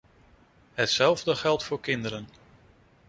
Hetzelfde 0.73 1.35
geldt 1.35 1.63
voor 1.63 1.79
kinderen. 1.79 2.27